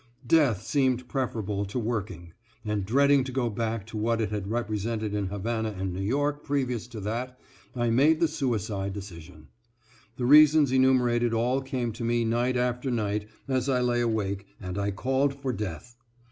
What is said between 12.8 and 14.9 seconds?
night as I lay awake, and I